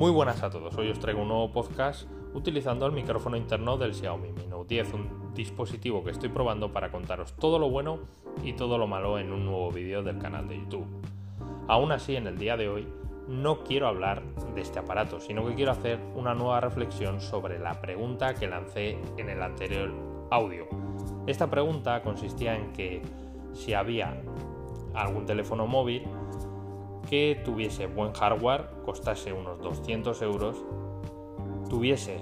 Muy 0.00 0.12
buenas 0.12 0.42
a 0.42 0.48
todos, 0.48 0.74
hoy 0.78 0.88
os 0.88 0.98
traigo 0.98 1.20
un 1.20 1.28
nuevo 1.28 1.52
podcast 1.52 2.08
utilizando 2.32 2.86
el 2.86 2.92
micrófono 2.92 3.36
interno 3.36 3.76
del 3.76 3.94
Xiaomi 3.94 4.32
Mi 4.32 4.46
Note 4.46 4.76
10, 4.76 4.94
un 4.94 5.34
dispositivo 5.34 6.02
que 6.02 6.10
estoy 6.10 6.30
probando 6.30 6.72
para 6.72 6.90
contaros 6.90 7.34
todo 7.34 7.58
lo 7.58 7.68
bueno 7.68 7.98
y 8.42 8.54
todo 8.54 8.78
lo 8.78 8.86
malo 8.86 9.18
en 9.18 9.30
un 9.30 9.44
nuevo 9.44 9.70
vídeo 9.70 10.02
del 10.02 10.16
canal 10.16 10.48
de 10.48 10.56
YouTube. 10.56 10.86
Aún 11.68 11.92
así, 11.92 12.16
en 12.16 12.26
el 12.26 12.38
día 12.38 12.56
de 12.56 12.70
hoy 12.70 12.88
no 13.28 13.62
quiero 13.62 13.88
hablar 13.88 14.22
de 14.54 14.62
este 14.62 14.78
aparato, 14.78 15.20
sino 15.20 15.46
que 15.46 15.54
quiero 15.54 15.72
hacer 15.72 16.00
una 16.14 16.32
nueva 16.32 16.62
reflexión 16.62 17.20
sobre 17.20 17.58
la 17.58 17.82
pregunta 17.82 18.32
que 18.32 18.48
lancé 18.48 18.96
en 19.18 19.28
el 19.28 19.42
anterior 19.42 19.92
audio. 20.30 20.66
Esta 21.26 21.50
pregunta 21.50 22.02
consistía 22.02 22.56
en 22.56 22.72
que 22.72 23.02
si 23.52 23.74
había 23.74 24.18
algún 24.94 25.26
teléfono 25.26 25.66
móvil 25.66 26.04
que 27.10 27.42
tuviese 27.44 27.86
buen 27.86 28.12
hardware, 28.12 28.66
costase 28.84 29.32
unos 29.32 29.60
200 29.60 30.22
euros, 30.22 30.64
tuviese 31.68 32.20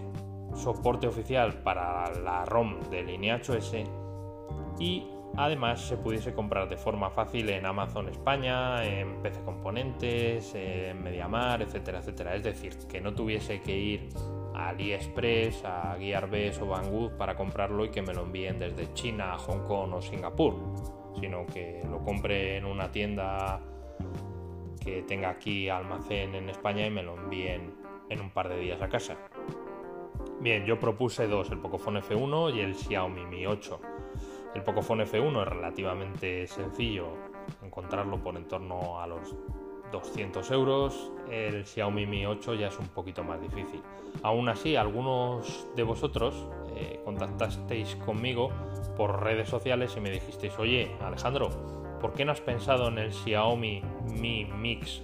soporte 0.55 1.07
oficial 1.07 1.63
para 1.63 2.11
la 2.15 2.47
ROM 2.47 2.81
de 2.91 3.03
línea 3.03 3.39
8S 3.39 3.85
y 4.79 5.07
además 5.37 5.83
se 5.83 5.99
pudiese 5.99 6.33
comprar 6.33 6.71
de 6.71 6.79
forma 6.79 7.11
fácil 7.11 7.51
en 7.51 7.67
Amazon 7.67 8.09
España, 8.09 8.83
en 8.83 9.21
PC 9.21 9.43
Componentes, 9.45 10.55
en 10.55 11.03
Mediamar, 11.03 11.61
etcétera, 11.61 11.99
etcétera. 11.99 12.35
Es 12.35 12.43
decir, 12.43 12.79
que 12.89 13.01
no 13.01 13.15
tuviese 13.15 13.61
que 13.61 13.77
ir 13.77 14.09
a 14.55 14.71
AliExpress, 14.71 15.67
a 15.67 15.97
Gearbest 15.99 16.63
o 16.63 16.67
Banggood 16.67 17.13
para 17.13 17.37
comprarlo 17.37 17.85
y 17.85 17.91
que 17.91 18.01
me 18.01 18.15
lo 18.15 18.23
envíen 18.23 18.59
desde 18.59 18.93
China, 18.95 19.37
Hong 19.39 19.67
Kong 19.67 19.93
o 19.93 20.01
Singapur, 20.01 20.55
sino 21.21 21.45
que 21.45 21.83
lo 21.91 22.03
compre 22.03 22.57
en 22.57 22.65
una 22.65 22.91
tienda 22.91 23.61
que 24.89 25.03
tenga 25.03 25.29
aquí 25.31 25.69
almacén 25.69 26.35
en 26.35 26.49
España 26.49 26.87
y 26.87 26.91
me 26.91 27.03
lo 27.03 27.17
envíen 27.17 27.75
en 28.09 28.21
un 28.21 28.31
par 28.31 28.49
de 28.49 28.59
días 28.59 28.81
a 28.81 28.89
casa. 28.89 29.17
Bien, 30.41 30.65
yo 30.65 30.79
propuse 30.79 31.27
dos, 31.27 31.51
el 31.51 31.59
Pocophone 31.59 32.01
F1 32.01 32.55
y 32.55 32.61
el 32.61 32.75
Xiaomi 32.75 33.27
Mi 33.27 33.47
8. 33.47 33.81
El 34.55 34.63
Pocophone 34.63 35.05
F1 35.05 35.43
es 35.43 35.49
relativamente 35.49 36.47
sencillo 36.47 37.09
encontrarlo 37.63 38.23
por 38.23 38.37
en 38.37 38.47
torno 38.47 39.01
a 39.01 39.07
los 39.07 39.35
200 39.93 40.51
euros. 40.53 41.13
El 41.31 41.67
Xiaomi 41.67 42.07
Mi 42.07 42.25
8 42.25 42.55
ya 42.55 42.69
es 42.69 42.79
un 42.79 42.89
poquito 42.89 43.23
más 43.25 43.41
difícil. 43.41 43.83
Aún 44.23 44.49
así, 44.49 44.77
algunos 44.77 45.67
de 45.77 45.83
vosotros 45.83 46.47
eh, 46.77 47.01
contactasteis 47.05 47.97
conmigo 47.97 48.51
por 48.97 49.23
redes 49.23 49.49
sociales 49.49 49.95
y 49.97 50.01
me 50.01 50.11
dijisteis, 50.11 50.59
oye 50.59 50.97
Alejandro, 51.01 51.51
¿por 52.01 52.13
qué 52.13 52.25
no 52.25 52.33
has 52.33 52.41
pensado 52.41 52.89
en 52.89 52.99
el 52.99 53.13
Xiaomi 53.13 53.83
Mi 54.21 54.45
Mix 54.45 55.03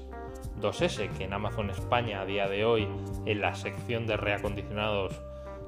2S, 0.60 1.10
que 1.16 1.24
en 1.24 1.32
Amazon 1.32 1.70
España 1.70 2.20
a 2.20 2.24
día 2.24 2.48
de 2.48 2.64
hoy 2.64 2.88
en 3.26 3.40
la 3.40 3.54
sección 3.54 4.06
de 4.06 4.16
reacondicionados 4.16 5.20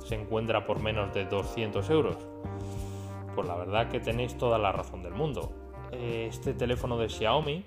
se 0.05 0.15
encuentra 0.15 0.67
por 0.67 0.81
menos 0.81 1.13
de 1.13 1.25
200 1.25 1.91
euros? 1.91 2.17
Pues 3.35 3.47
la 3.47 3.57
verdad 3.57 3.89
que 3.89 4.01
tenéis 4.01 4.39
toda 4.39 4.59
la 4.59 4.73
razón 4.73 5.03
del 5.03 5.13
mundo. 5.13 5.53
Este 5.93 6.55
teléfono 6.55 6.97
de 6.99 7.09
Xiaomi, 7.09 7.65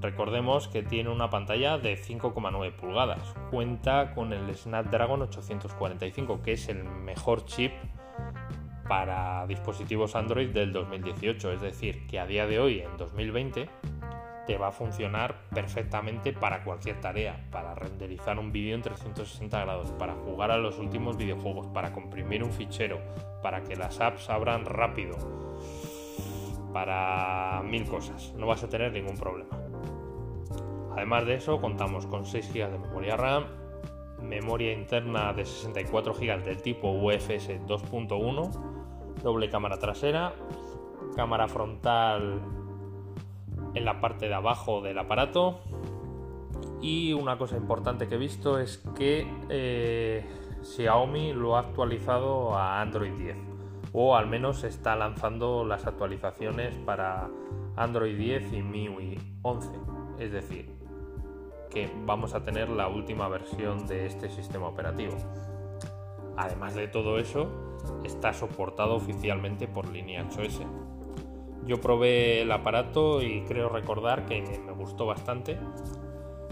recordemos 0.00 0.68
que 0.68 0.82
tiene 0.82 1.10
una 1.10 1.30
pantalla 1.30 1.78
de 1.78 1.96
5,9 1.96 2.72
pulgadas. 2.76 3.34
Cuenta 3.50 4.14
con 4.14 4.32
el 4.32 4.54
Snapdragon 4.54 5.22
845, 5.22 6.42
que 6.42 6.52
es 6.52 6.68
el 6.68 6.84
mejor 6.84 7.44
chip 7.46 7.72
para 8.90 9.46
dispositivos 9.46 10.16
Android 10.16 10.48
del 10.48 10.72
2018, 10.72 11.52
es 11.52 11.60
decir, 11.60 12.08
que 12.08 12.18
a 12.18 12.26
día 12.26 12.48
de 12.48 12.58
hoy, 12.58 12.80
en 12.80 12.96
2020, 12.96 13.68
te 14.48 14.58
va 14.58 14.66
a 14.66 14.72
funcionar 14.72 15.42
perfectamente 15.54 16.32
para 16.32 16.64
cualquier 16.64 17.00
tarea, 17.00 17.46
para 17.52 17.76
renderizar 17.76 18.36
un 18.40 18.50
vídeo 18.50 18.74
en 18.74 18.82
360 18.82 19.60
grados, 19.60 19.92
para 19.92 20.14
jugar 20.14 20.50
a 20.50 20.58
los 20.58 20.80
últimos 20.80 21.16
videojuegos, 21.16 21.68
para 21.68 21.92
comprimir 21.92 22.42
un 22.42 22.50
fichero, 22.50 22.98
para 23.44 23.62
que 23.62 23.76
las 23.76 24.00
apps 24.00 24.28
abran 24.28 24.64
rápido, 24.64 25.16
para 26.72 27.62
mil 27.64 27.84
cosas, 27.84 28.34
no 28.36 28.48
vas 28.48 28.64
a 28.64 28.68
tener 28.68 28.92
ningún 28.92 29.16
problema. 29.16 29.56
Además 30.96 31.26
de 31.26 31.36
eso, 31.36 31.60
contamos 31.60 32.06
con 32.06 32.26
6 32.26 32.52
GB 32.52 32.72
de 32.72 32.78
memoria 32.80 33.16
RAM, 33.16 33.44
memoria 34.20 34.72
interna 34.72 35.32
de 35.32 35.46
64 35.46 36.12
GB 36.12 36.42
del 36.42 36.60
tipo 36.60 36.90
UFS 36.90 37.50
2.1, 37.68 38.79
doble 39.22 39.50
cámara 39.50 39.78
trasera, 39.78 40.32
cámara 41.16 41.48
frontal 41.48 42.40
en 43.74 43.84
la 43.84 44.00
parte 44.00 44.28
de 44.28 44.34
abajo 44.34 44.80
del 44.80 44.98
aparato. 44.98 45.60
Y 46.80 47.12
una 47.12 47.36
cosa 47.36 47.56
importante 47.56 48.08
que 48.08 48.14
he 48.14 48.18
visto 48.18 48.58
es 48.58 48.78
que 48.96 49.30
eh, 49.48 50.24
Xiaomi 50.62 51.32
lo 51.32 51.56
ha 51.56 51.60
actualizado 51.60 52.56
a 52.56 52.80
Android 52.80 53.12
10 53.12 53.36
o 53.92 54.16
al 54.16 54.28
menos 54.28 54.64
está 54.64 54.94
lanzando 54.96 55.64
las 55.64 55.86
actualizaciones 55.86 56.76
para 56.76 57.28
Android 57.76 58.16
10 58.16 58.52
y 58.52 58.62
MIUI 58.62 59.18
11 59.42 59.68
es 60.18 60.32
decir 60.32 60.70
que 61.70 61.90
vamos 62.04 62.34
a 62.34 62.44
tener 62.44 62.68
la 62.68 62.88
última 62.88 63.28
versión 63.28 63.86
de 63.86 64.06
este 64.06 64.28
sistema 64.28 64.66
operativo. 64.66 65.16
Además 66.36 66.74
de 66.74 66.88
todo 66.88 67.18
eso 67.18 67.69
está 68.04 68.32
soportado 68.32 68.96
oficialmente 68.96 69.68
por 69.68 69.88
línea 69.88 70.24
8S. 70.28 70.66
Yo 71.66 71.80
probé 71.80 72.42
el 72.42 72.52
aparato 72.52 73.22
y 73.22 73.42
creo 73.42 73.68
recordar 73.68 74.26
que 74.26 74.40
me 74.64 74.72
gustó 74.72 75.06
bastante. 75.06 75.58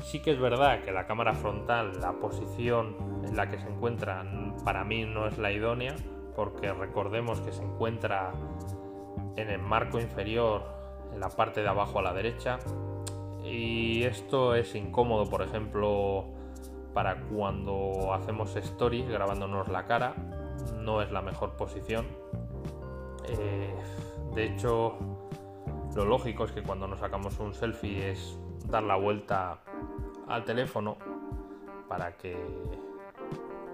Sí 0.03 0.21
que 0.21 0.31
es 0.31 0.39
verdad 0.39 0.83
que 0.83 0.93
la 0.93 1.07
cámara 1.07 1.35
frontal, 1.35 2.01
la 2.01 2.13
posición 2.13 2.97
en 3.25 3.37
la 3.37 3.49
que 3.49 3.59
se 3.59 3.67
encuentra, 3.69 4.25
para 4.65 4.85
mí 4.85 5.05
no 5.05 5.27
es 5.27 5.39
la 5.39 5.51
idónea, 5.51 5.97
porque 6.37 6.73
recordemos 6.73 7.41
que 7.41 7.53
se 7.53 7.63
encuentra 7.63 8.33
en 9.37 9.51
el 9.51 9.61
marco 9.61 9.99
inferior, 9.99 10.63
en 11.13 11.21
la 11.21 11.31
parte 11.31 11.63
de 11.63 11.69
abajo 11.69 11.99
a 11.99 12.03
la 12.03 12.13
derecha. 12.13 12.59
Y 13.43 14.05
esto 14.05 14.55
es 14.55 14.75
incómodo, 14.75 15.25
por 15.25 15.43
ejemplo, 15.43 16.27
para 16.93 17.21
cuando 17.23 18.13
hacemos 18.13 18.55
stories 18.57 19.09
grabándonos 19.09 19.69
la 19.69 19.87
cara 19.87 20.15
no 20.81 21.03
es 21.03 21.11
la 21.11 21.23
mejor 21.23 21.57
posición. 21.57 22.07
Eh, 23.29 23.75
de 24.35 24.45
hecho, 24.45 24.97
lo 25.95 26.05
lógico 26.05 26.45
es 26.45 26.53
que 26.53 26.63
cuando 26.63 26.87
nos 26.87 27.01
sacamos 27.01 27.39
un 27.39 27.55
selfie 27.55 28.11
es 28.11 28.39
dar 28.67 28.83
la 28.83 28.97
vuelta 28.97 29.59
al 30.27 30.45
teléfono 30.45 30.97
para 31.89 32.17
que 32.17 32.37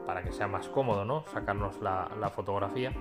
para 0.07 0.23
que 0.23 0.33
sea 0.33 0.47
más 0.47 0.69
cómodo, 0.69 1.05
¿no? 1.05 1.25
Sacarnos 1.33 1.81
la, 1.81 2.11
la 2.21 2.29
fotografía. 2.29 2.93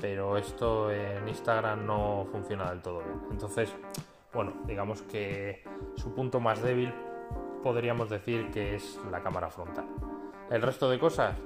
Pero 0.00 0.36
esto 0.36 0.90
en 0.90 1.26
Instagram 1.28 1.86
no 1.86 2.26
funciona 2.30 2.68
del 2.70 2.82
todo 2.82 2.98
bien. 2.98 3.20
Entonces, 3.30 3.74
bueno, 4.32 4.52
digamos 4.66 5.02
que 5.02 5.62
su 5.96 6.12
punto 6.14 6.40
más 6.40 6.60
débil 6.62 6.92
podríamos 7.62 8.10
decir 8.10 8.50
que 8.50 8.74
es 8.74 9.00
la 9.10 9.22
cámara 9.22 9.48
frontal. 9.48 9.86
El 10.50 10.60
resto 10.60 10.90
de 10.90 10.98
cosas, 10.98 11.36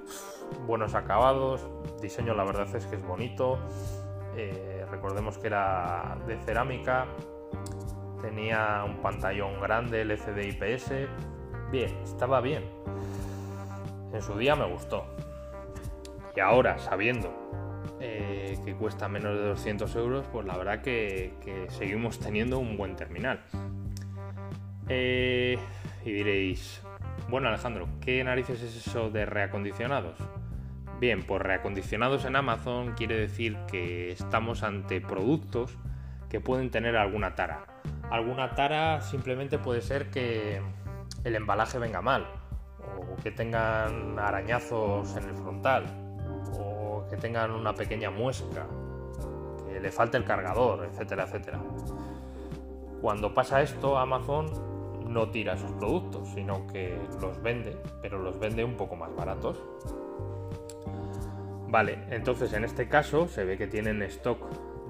buenos 0.66 0.94
acabados, 0.94 1.66
diseño 2.00 2.34
la 2.34 2.44
verdad 2.44 2.74
es 2.74 2.84
que 2.86 2.96
es 2.96 3.06
bonito, 3.06 3.58
eh, 4.36 4.84
recordemos 4.90 5.38
que 5.38 5.46
era 5.46 6.18
de 6.26 6.36
cerámica, 6.40 7.06
tenía 8.20 8.84
un 8.84 8.96
pantallón 8.96 9.60
grande 9.60 10.02
LCD 10.02 10.48
IPS, 10.48 10.92
bien, 11.70 11.96
estaba 12.02 12.40
bien. 12.40 12.64
En 14.12 14.20
su 14.20 14.36
día 14.36 14.56
me 14.56 14.66
gustó. 14.66 15.06
Y 16.34 16.40
ahora, 16.40 16.78
sabiendo 16.78 17.32
eh, 18.00 18.58
que 18.64 18.74
cuesta 18.74 19.08
menos 19.08 19.36
de 19.36 19.44
200 19.48 19.94
euros, 19.96 20.26
pues 20.32 20.46
la 20.46 20.56
verdad 20.56 20.82
que, 20.82 21.66
seguimos 21.68 22.18
teniendo 22.18 22.58
un 22.58 22.76
buen 22.76 22.96
terminal. 22.96 23.44
Eh, 24.88 25.58
y 26.04 26.12
diréis, 26.12 26.82
bueno 27.28 27.48
Alejandro, 27.48 27.88
¿qué 28.00 28.24
narices 28.24 28.62
es 28.62 28.86
eso 28.86 29.10
de 29.10 29.26
reacondicionados? 29.26 30.16
Bien, 30.98 31.22
pues 31.22 31.42
reacondicionados 31.42 32.24
en 32.24 32.36
Amazon 32.36 32.94
quiere 32.94 33.18
decir 33.20 33.56
que 33.70 34.10
estamos 34.10 34.62
ante 34.62 35.00
productos 35.00 35.76
que 36.30 36.40
pueden 36.40 36.70
tener 36.70 36.96
alguna 36.96 37.34
tara. 37.34 37.66
Alguna 38.10 38.54
tara 38.54 39.00
simplemente 39.02 39.58
puede 39.58 39.82
ser 39.82 40.10
que 40.10 40.60
el 41.24 41.36
embalaje 41.36 41.78
venga 41.78 42.00
mal, 42.00 42.26
o 42.98 43.16
que 43.22 43.30
tengan 43.30 44.18
arañazos 44.18 45.14
en 45.16 45.24
el 45.24 45.34
frontal, 45.36 45.84
o 46.58 47.06
que 47.10 47.16
tengan 47.16 47.50
una 47.50 47.74
pequeña 47.74 48.10
muesca, 48.10 48.66
que 49.68 49.80
le 49.80 49.92
falte 49.92 50.16
el 50.16 50.24
cargador, 50.24 50.86
etcétera, 50.86 51.24
etcétera. 51.24 51.60
Cuando 53.02 53.34
pasa 53.34 53.62
esto, 53.62 53.98
Amazon 53.98 54.50
no 55.08 55.30
tira 55.30 55.56
sus 55.56 55.72
productos, 55.72 56.28
sino 56.34 56.66
que 56.66 56.98
los 57.20 57.42
vende, 57.42 57.76
pero 58.02 58.18
los 58.18 58.38
vende 58.38 58.62
un 58.64 58.76
poco 58.76 58.94
más 58.94 59.14
baratos. 59.16 59.62
Vale, 61.68 61.98
entonces 62.10 62.52
en 62.52 62.64
este 62.64 62.88
caso 62.88 63.28
se 63.28 63.44
ve 63.44 63.58
que 63.58 63.66
tienen 63.66 64.02
stock 64.02 64.38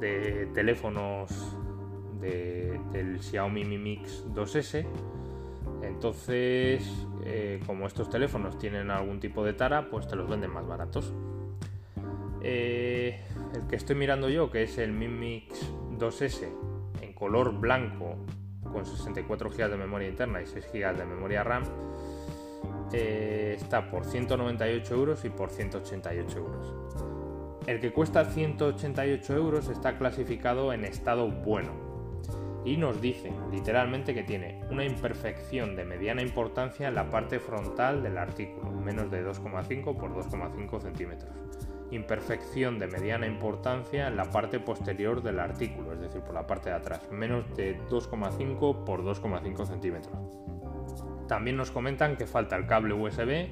de 0.00 0.48
teléfonos 0.54 1.56
del 2.20 3.20
Xiaomi 3.20 3.64
Mi 3.64 3.78
Mix 3.78 4.24
2S 4.34 4.84
Entonces, 5.82 7.06
eh, 7.24 7.60
como 7.66 7.86
estos 7.86 8.10
teléfonos 8.10 8.58
tienen 8.58 8.90
algún 8.90 9.20
tipo 9.20 9.44
de 9.44 9.52
tara, 9.52 9.88
pues 9.90 10.08
te 10.08 10.16
los 10.16 10.28
venden 10.28 10.52
más 10.52 10.66
baratos. 10.66 11.12
Eh, 12.42 13.20
el 13.54 13.66
que 13.66 13.76
estoy 13.76 13.96
mirando 13.96 14.28
yo, 14.28 14.50
que 14.50 14.64
es 14.64 14.78
el 14.78 14.92
Mi 14.92 15.08
Mix 15.08 15.72
2S 15.98 16.48
en 17.02 17.12
color 17.12 17.58
blanco 17.58 18.16
con 18.72 18.86
64 18.86 19.50
GB 19.50 19.70
de 19.70 19.76
memoria 19.76 20.08
interna 20.08 20.40
y 20.42 20.46
6 20.46 20.66
GB 20.72 20.96
de 20.96 21.04
memoria 21.04 21.44
RAM, 21.44 21.64
eh, 22.92 23.54
está 23.56 23.90
por 23.90 24.04
198 24.04 24.94
euros 24.94 25.24
y 25.24 25.30
por 25.30 25.50
188 25.50 26.38
euros. 26.38 26.74
El 27.66 27.80
que 27.80 27.92
cuesta 27.92 28.24
188 28.24 29.34
euros 29.36 29.68
está 29.68 29.98
clasificado 29.98 30.72
en 30.72 30.84
estado 30.84 31.28
bueno 31.28 31.88
y 32.64 32.76
nos 32.76 33.00
dice 33.00 33.32
literalmente 33.50 34.14
que 34.14 34.22
tiene 34.22 34.62
una 34.70 34.84
imperfección 34.84 35.76
de 35.76 35.84
mediana 35.84 36.22
importancia 36.22 36.88
en 36.88 36.94
la 36.94 37.10
parte 37.10 37.38
frontal 37.40 38.02
del 38.02 38.18
artículo, 38.18 38.70
menos 38.72 39.10
de 39.10 39.24
2,5 39.24 39.96
por 39.96 40.14
2,5 40.14 40.80
centímetros. 40.80 41.30
Imperfección 41.90 42.78
de 42.78 42.86
mediana 42.86 43.26
importancia 43.26 44.08
en 44.08 44.16
la 44.16 44.30
parte 44.30 44.60
posterior 44.60 45.22
del 45.22 45.40
artículo, 45.40 45.92
es 45.94 46.00
decir, 46.00 46.20
por 46.20 46.34
la 46.34 46.46
parte 46.46 46.68
de 46.70 46.76
atrás, 46.76 47.10
menos 47.10 47.44
de 47.56 47.80
2,5 47.88 48.84
por 48.84 49.02
2,5 49.02 49.66
centímetros. 49.66 50.14
También 51.28 51.56
nos 51.56 51.70
comentan 51.70 52.16
que 52.16 52.26
falta 52.26 52.56
el 52.56 52.66
cable 52.66 52.94
USB 52.94 53.48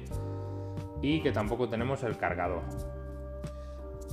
y 1.01 1.21
que 1.21 1.31
tampoco 1.31 1.69
tenemos 1.69 2.03
el 2.03 2.17
cargador. 2.17 2.61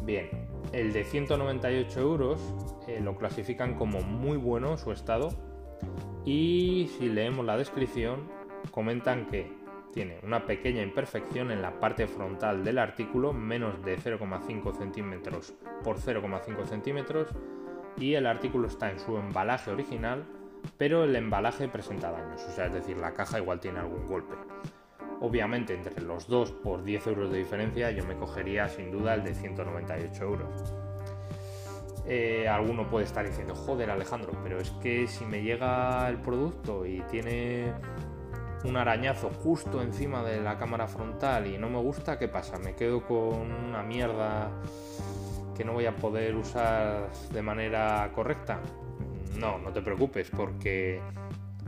Bien, 0.05 0.29
el 0.73 0.93
de 0.93 1.05
198 1.05 2.00
euros 2.00 2.41
eh, 2.88 3.00
lo 3.00 3.17
clasifican 3.17 3.75
como 3.75 4.00
muy 4.03 4.37
bueno 4.37 4.77
su 4.77 4.93
estado 4.93 5.31
y 6.25 6.91
si 6.99 7.09
leemos 7.09 7.44
la 7.44 7.56
descripción 7.56 8.29
comentan 8.70 9.27
que 9.27 9.63
tiene 9.94 10.19
una 10.23 10.44
pequeña 10.44 10.82
imperfección 10.82 11.50
en 11.50 11.62
la 11.62 11.79
parte 11.81 12.06
frontal 12.06 12.64
del 12.64 12.79
artículo, 12.79 13.32
menos 13.32 13.82
de 13.85 13.96
0,5 13.96 14.76
centímetros 14.76 15.55
por 15.82 15.99
0,5 15.99 16.67
centímetros 16.67 17.29
y 17.96 18.14
el 18.14 18.26
artículo 18.26 18.67
está 18.67 18.91
en 18.91 18.99
su 18.99 19.17
embalaje 19.17 19.70
original 19.70 20.26
pero 20.79 21.05
el 21.05 21.14
embalaje 21.14 21.69
presenta 21.69 22.11
daños, 22.11 22.43
o 22.43 22.50
sea, 22.50 22.67
es 22.67 22.75
decir, 22.75 22.96
la 22.96 23.12
caja 23.12 23.38
igual 23.38 23.61
tiene 23.61 23.81
algún 23.81 24.06
golpe. 24.06 24.35
Obviamente, 25.20 25.75
entre 25.75 26.02
los 26.02 26.26
dos 26.26 26.50
por 26.50 26.85
10 26.85 27.06
euros 27.08 27.31
de 27.31 27.38
diferencia, 27.38 27.91
yo 27.91 28.05
me 28.05 28.17
cogería 28.17 28.69
sin 28.69 28.91
duda 28.91 29.14
el 29.14 29.25
de 29.25 29.35
198 29.35 30.25
euros. 30.25 30.75
Eh, 32.06 32.49
alguno 32.49 32.88
puede 32.88 33.06
estar 33.06 33.26
diciendo, 33.26 33.55
joder 33.55 33.91
Alejandro, 33.91 34.32
pero 34.43 34.61
es 34.61 34.70
que 34.82 35.06
si 35.06 35.25
me 35.25 35.43
llega 35.43 36.08
el 36.08 36.19
producto 36.19 36.85
y 36.85 37.00
tiene 37.11 37.73
un 38.64 38.76
arañazo 38.76 39.31
justo 39.31 39.82
encima 39.82 40.22
de 40.22 40.40
la 40.40 40.58
cámara 40.58 40.88
frontal 40.88 41.46
y 41.46 41.58
no 41.58 41.69
me 41.69 41.78
gusta, 41.78 42.19
¿qué 42.19 42.28
pasa? 42.28 42.58
¿Me 42.58 42.75
quedo 42.75 43.06
con 43.06 43.52
una 43.52 43.82
mierda 43.82 44.50
que 45.55 45.64
no 45.64 45.75
voy 45.75 45.87
a 45.87 45.94
poder 45.94 46.34
usar 46.34 47.11
de 47.32 47.43
manera 47.43 48.11
correcta? 48.14 48.61
No, 49.38 49.58
no 49.58 49.72
te 49.72 49.82
preocupes 49.82 50.31
porque 50.31 51.00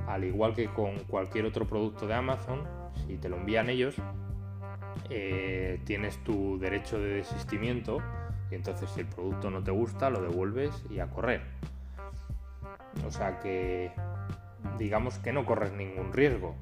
al 0.06 0.24
igual 0.24 0.54
que 0.54 0.66
con 0.68 0.96
cualquier 1.00 1.44
otro 1.44 1.66
producto 1.66 2.06
de 2.06 2.14
Amazon, 2.14 2.62
si 3.06 3.18
te 3.18 3.28
lo 3.28 3.36
envían 3.36 3.68
ellos, 3.68 3.94
eh, 5.10 5.80
tienes 5.84 6.22
tu 6.24 6.58
derecho 6.58 6.98
de 6.98 7.16
desistimiento 7.16 7.98
y 8.50 8.54
entonces 8.54 8.88
si 8.90 9.00
el 9.00 9.06
producto 9.06 9.50
no 9.50 9.62
te 9.62 9.70
gusta 9.70 10.08
lo 10.08 10.22
devuelves 10.22 10.84
y 10.88 11.00
a 11.00 11.08
correr. 11.08 11.42
O 13.06 13.10
sea 13.10 13.38
que 13.40 13.92
digamos 14.78 15.18
que 15.18 15.32
no 15.32 15.44
corres 15.44 15.72
ningún 15.72 16.12
riesgo. 16.12 16.54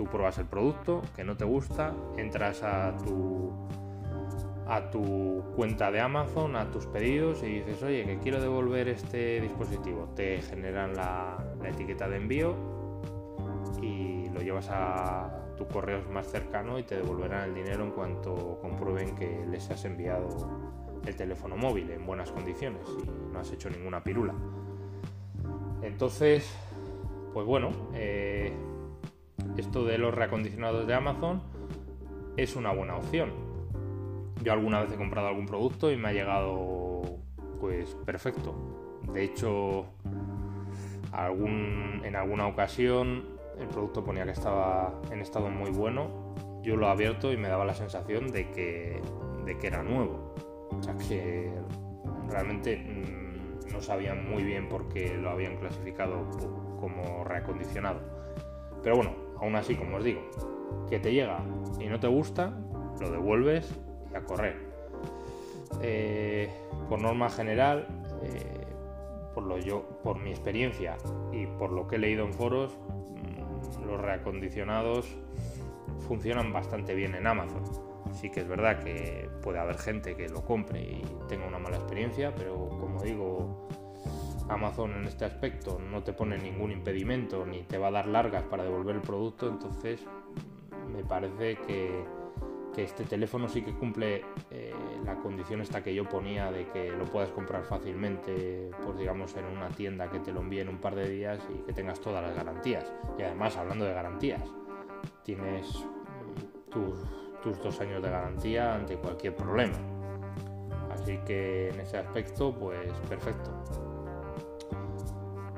Tú 0.00 0.06
pruebas 0.06 0.38
el 0.38 0.46
producto, 0.46 1.02
que 1.14 1.24
no 1.24 1.36
te 1.36 1.44
gusta, 1.44 1.92
entras 2.16 2.62
a 2.62 2.96
tu 2.96 3.52
a 4.66 4.90
tu 4.90 5.42
cuenta 5.54 5.90
de 5.90 6.00
Amazon, 6.00 6.56
a 6.56 6.70
tus 6.70 6.86
pedidos 6.86 7.42
y 7.42 7.60
dices, 7.60 7.82
oye, 7.82 8.06
que 8.06 8.18
quiero 8.18 8.40
devolver 8.40 8.88
este 8.88 9.42
dispositivo. 9.42 10.08
Te 10.16 10.40
generan 10.40 10.94
la, 10.94 11.36
etiqueta 11.66 12.08
de 12.08 12.16
envío 12.16 12.54
y 13.82 14.30
lo 14.30 14.40
llevas 14.40 14.70
a 14.70 15.54
tu 15.58 15.68
correo 15.68 16.00
más 16.10 16.28
cercano 16.28 16.78
y 16.78 16.84
te 16.84 16.96
devolverán 16.96 17.50
el 17.50 17.54
dinero 17.54 17.84
en 17.84 17.90
cuanto 17.90 18.58
comprueben 18.62 19.14
que 19.14 19.44
les 19.50 19.70
has 19.70 19.84
enviado 19.84 20.28
el 21.04 21.14
teléfono 21.14 21.58
móvil 21.58 21.90
en 21.90 22.06
buenas 22.06 22.32
condiciones 22.32 22.88
y 23.04 23.32
no 23.34 23.38
has 23.38 23.52
hecho 23.52 23.68
ninguna 23.68 24.02
pirula. 24.02 24.32
Entonces, 25.82 26.50
pues 27.34 27.44
bueno, 27.44 27.68
eh, 27.92 28.50
esto 29.60 29.84
de 29.84 29.98
los 29.98 30.14
reacondicionados 30.14 30.86
de 30.86 30.94
Amazon 30.94 31.42
es 32.36 32.56
una 32.56 32.72
buena 32.72 32.96
opción 32.96 33.50
yo 34.42 34.52
alguna 34.52 34.80
vez 34.82 34.92
he 34.92 34.96
comprado 34.96 35.28
algún 35.28 35.46
producto 35.46 35.90
y 35.90 35.96
me 35.96 36.08
ha 36.08 36.12
llegado 36.12 37.02
pues 37.60 37.94
perfecto. 38.06 38.54
De 39.12 39.24
hecho, 39.24 39.86
en 41.12 42.16
alguna 42.16 42.46
ocasión 42.46 43.24
el 43.58 43.68
producto 43.68 44.02
ponía 44.02 44.24
que 44.24 44.30
estaba 44.30 44.98
en 45.10 45.20
estado 45.20 45.50
muy 45.50 45.70
bueno. 45.70 46.34
Yo 46.62 46.76
lo 46.76 46.86
he 46.86 46.90
abierto 46.90 47.32
y 47.32 47.36
me 47.36 47.48
daba 47.48 47.64
la 47.64 47.74
sensación 47.74 48.32
de 48.32 48.50
que, 48.50 49.00
de 49.44 49.58
que 49.58 49.66
era 49.66 49.82
nuevo. 49.82 50.34
O 50.70 50.82
sea 50.82 50.96
que 50.96 51.52
realmente 52.28 52.76
mm, 52.78 53.72
no 53.72 53.82
sabían 53.82 54.30
muy 54.30 54.42
bien 54.42 54.68
por 54.68 54.88
qué 54.88 55.16
lo 55.16 55.30
habían 55.30 55.56
clasificado 55.56 56.26
como 56.80 57.24
reacondicionado. 57.24 58.00
Pero 58.82 58.96
bueno, 58.96 59.12
aún 59.40 59.56
así, 59.56 59.74
como 59.74 59.96
os 59.96 60.04
digo, 60.04 60.20
que 60.88 60.98
te 60.98 61.12
llega 61.12 61.40
y 61.78 61.86
no 61.86 61.98
te 61.98 62.08
gusta, 62.08 62.52
lo 63.00 63.10
devuelves 63.10 63.72
a 64.14 64.20
correr. 64.20 64.56
Eh, 65.82 66.50
por 66.88 67.00
norma 67.00 67.30
general, 67.30 67.86
eh, 68.22 68.66
por, 69.34 69.44
lo 69.44 69.58
yo, 69.58 70.00
por 70.02 70.18
mi 70.18 70.30
experiencia 70.30 70.96
y 71.32 71.46
por 71.46 71.70
lo 71.70 71.86
que 71.86 71.96
he 71.96 71.98
leído 71.98 72.24
en 72.24 72.34
foros, 72.34 72.76
mm, 72.76 73.86
los 73.86 74.00
reacondicionados 74.00 75.06
funcionan 76.06 76.52
bastante 76.52 76.94
bien 76.94 77.14
en 77.14 77.26
Amazon. 77.26 77.62
Sí 78.12 78.30
que 78.30 78.40
es 78.40 78.48
verdad 78.48 78.82
que 78.82 79.28
puede 79.42 79.60
haber 79.60 79.78
gente 79.78 80.16
que 80.16 80.28
lo 80.28 80.44
compre 80.44 80.80
y 80.80 81.02
tenga 81.28 81.46
una 81.46 81.58
mala 81.58 81.76
experiencia, 81.76 82.34
pero 82.34 82.68
como 82.80 83.00
digo, 83.02 83.68
Amazon 84.50 84.92
en 84.92 85.04
este 85.04 85.24
aspecto 85.24 85.78
no 85.78 86.02
te 86.02 86.12
pone 86.12 86.38
ningún 86.38 86.70
impedimento 86.70 87.46
ni 87.46 87.62
te 87.62 87.78
va 87.78 87.88
a 87.88 87.90
dar 87.90 88.06
largas 88.06 88.44
para 88.44 88.64
devolver 88.64 88.96
el 88.96 89.02
producto, 89.02 89.48
entonces 89.48 90.00
mm, 90.70 90.96
me 90.96 91.04
parece 91.04 91.56
que 91.56 92.04
este 92.82 93.04
teléfono 93.04 93.48
sí 93.48 93.62
que 93.62 93.72
cumple 93.74 94.24
eh, 94.50 94.74
la 95.04 95.16
condición 95.16 95.60
esta 95.60 95.82
que 95.82 95.94
yo 95.94 96.08
ponía 96.08 96.50
de 96.50 96.68
que 96.68 96.90
lo 96.90 97.04
puedas 97.04 97.30
comprar 97.30 97.64
fácilmente, 97.64 98.70
pues 98.84 98.98
digamos 98.98 99.36
en 99.36 99.44
una 99.44 99.68
tienda 99.68 100.10
que 100.10 100.20
te 100.20 100.32
lo 100.32 100.40
envíe 100.40 100.60
en 100.60 100.68
un 100.68 100.78
par 100.78 100.94
de 100.94 101.08
días 101.08 101.40
y 101.54 101.58
que 101.62 101.72
tengas 101.72 102.00
todas 102.00 102.22
las 102.22 102.34
garantías. 102.34 102.92
Y 103.18 103.22
además, 103.22 103.56
hablando 103.56 103.84
de 103.84 103.92
garantías, 103.92 104.42
tienes 105.24 105.66
mm, 105.84 106.70
tus, 106.70 107.62
dos 107.62 107.80
años 107.80 108.02
de 108.02 108.10
garantía 108.10 108.74
ante 108.74 108.96
cualquier 108.96 109.34
problema. 109.34 109.78
Así 110.90 111.18
que 111.26 111.70
en 111.70 111.80
ese 111.80 111.98
aspecto, 111.98 112.54
pues 112.54 112.92
perfecto. 113.08 113.89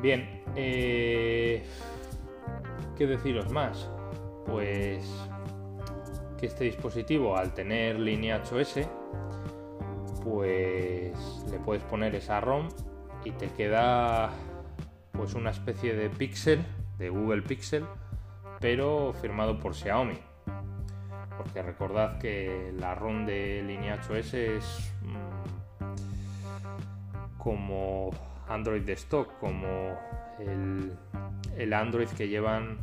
Bien, 0.02 0.42
eh, 0.56 1.64
¿qué 2.98 3.06
deciros 3.06 3.50
más? 3.50 3.88
Pues 4.44 5.10
este 6.46 6.64
dispositivo 6.64 7.36
al 7.36 7.52
tener 7.54 7.98
línea 7.98 8.42
8S 8.42 8.88
pues 10.24 11.46
le 11.50 11.58
puedes 11.58 11.82
poner 11.84 12.14
esa 12.14 12.40
ROM 12.40 12.68
y 13.24 13.32
te 13.32 13.48
queda 13.50 14.30
pues 15.12 15.34
una 15.34 15.50
especie 15.50 15.94
de 15.94 16.08
Pixel 16.10 16.64
de 16.98 17.10
Google 17.10 17.42
Pixel 17.42 17.84
pero 18.60 19.12
firmado 19.12 19.58
por 19.58 19.74
Xiaomi 19.74 20.18
porque 21.36 21.62
recordad 21.62 22.18
que 22.18 22.72
la 22.76 22.94
ROM 22.94 23.26
de 23.26 23.62
línea 23.62 24.00
8S 24.00 24.34
es 24.34 24.94
mm, 25.02 25.32
como 27.38 28.10
Android 28.52 28.82
de 28.82 28.92
stock 28.94 29.38
como 29.38 29.98
el, 30.38 31.72
Android 31.72 32.08
que 32.08 32.28
llevan 32.28 32.78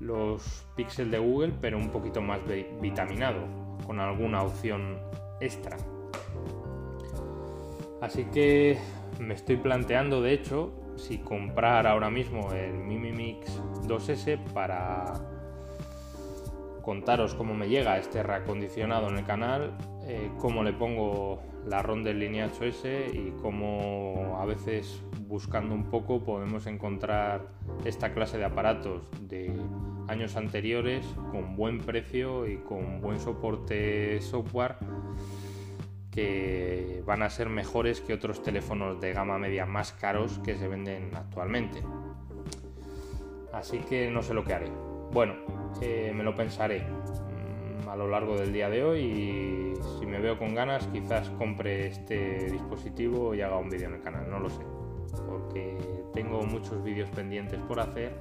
los 0.00 0.66
píxeles 0.76 1.12
de 1.12 1.18
Google, 1.18 1.52
pero 1.60 1.78
un 1.78 1.90
poquito 1.90 2.20
más 2.20 2.40
vitaminado, 2.80 3.40
con 3.86 4.00
alguna 4.00 4.42
opción 4.42 4.98
extra. 5.40 5.76
Así 8.00 8.24
que 8.26 8.78
me 9.18 9.34
estoy 9.34 9.56
planteando, 9.56 10.20
de 10.20 10.32
hecho, 10.34 10.72
si 10.96 11.18
comprar 11.18 11.86
ahora 11.86 12.10
mismo 12.10 12.52
el 12.52 12.74
Mimi 12.74 13.12
Mix 13.12 13.60
2S 13.86 14.38
para 14.52 15.14
contaros 16.82 17.34
cómo 17.34 17.54
me 17.54 17.68
llega 17.68 17.98
este 17.98 18.22
reacondicionado 18.22 19.08
en 19.08 19.18
el 19.18 19.24
canal, 19.24 19.72
eh, 20.08 20.30
cómo 20.38 20.62
le 20.62 20.72
pongo 20.72 21.42
la 21.66 21.82
ROM 21.82 22.04
del 22.04 22.20
Lineage 22.20 22.68
OS 22.68 22.84
y 23.12 23.32
cómo 23.42 24.38
a 24.40 24.44
veces 24.44 25.02
buscando 25.26 25.74
un 25.74 25.90
poco 25.90 26.22
podemos 26.22 26.68
encontrar 26.68 27.48
esta 27.84 28.12
clase 28.14 28.38
de 28.38 28.44
aparatos 28.44 29.02
de 29.22 29.52
años 30.06 30.36
anteriores 30.36 31.04
con 31.32 31.56
buen 31.56 31.80
precio 31.80 32.46
y 32.46 32.58
con 32.58 33.00
buen 33.00 33.18
soporte 33.18 34.20
software 34.20 34.76
que 36.12 37.02
van 37.04 37.22
a 37.22 37.28
ser 37.28 37.48
mejores 37.48 38.00
que 38.00 38.14
otros 38.14 38.44
teléfonos 38.44 39.00
de 39.00 39.12
gama 39.12 39.38
media 39.38 39.66
más 39.66 39.92
caros 39.92 40.38
que 40.38 40.56
se 40.56 40.68
venden 40.68 41.10
actualmente. 41.16 41.82
Así 43.52 43.78
que 43.80 44.08
no 44.08 44.22
sé 44.22 44.34
lo 44.34 44.44
que 44.44 44.54
haré. 44.54 44.70
Bueno, 45.12 45.34
eh, 45.82 46.12
me 46.14 46.22
lo 46.22 46.34
pensaré 46.36 46.86
a 47.96 47.98
lo 47.98 48.08
largo 48.08 48.36
del 48.36 48.52
día 48.52 48.68
de 48.68 48.84
hoy 48.84 49.00
y 49.00 49.74
si 49.98 50.04
me 50.04 50.20
veo 50.20 50.38
con 50.38 50.54
ganas 50.54 50.86
quizás 50.88 51.30
compre 51.30 51.86
este 51.86 52.50
dispositivo 52.50 53.34
y 53.34 53.40
haga 53.40 53.56
un 53.56 53.70
vídeo 53.70 53.88
en 53.88 53.94
el 53.94 54.02
canal, 54.02 54.28
no 54.28 54.38
lo 54.38 54.50
sé. 54.50 54.60
Porque 55.26 55.78
tengo 56.12 56.42
muchos 56.42 56.84
vídeos 56.84 57.08
pendientes 57.08 57.58
por 57.60 57.80
hacer 57.80 58.12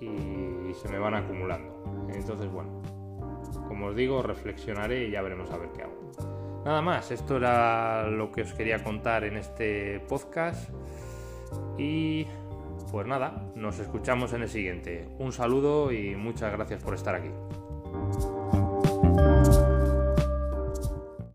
y 0.00 0.74
se 0.74 0.88
me 0.88 0.98
van 0.98 1.14
acumulando. 1.14 2.10
Entonces, 2.12 2.50
bueno, 2.50 2.82
como 3.68 3.86
os 3.86 3.94
digo, 3.94 4.20
reflexionaré 4.20 5.04
y 5.04 5.12
ya 5.12 5.22
veremos 5.22 5.48
a 5.52 5.56
ver 5.56 5.68
qué 5.70 5.82
hago. 5.82 6.10
Nada 6.64 6.82
más, 6.82 7.12
esto 7.12 7.36
era 7.36 8.10
lo 8.10 8.32
que 8.32 8.42
os 8.42 8.52
quería 8.52 8.82
contar 8.82 9.22
en 9.22 9.36
este 9.36 10.00
podcast 10.08 10.70
y 11.78 12.26
pues 12.90 13.06
nada, 13.06 13.52
nos 13.54 13.78
escuchamos 13.78 14.32
en 14.32 14.42
el 14.42 14.48
siguiente. 14.48 15.08
Un 15.20 15.30
saludo 15.30 15.92
y 15.92 16.16
muchas 16.16 16.52
gracias 16.52 16.82
por 16.82 16.94
estar 16.94 17.14
aquí. 17.14 17.30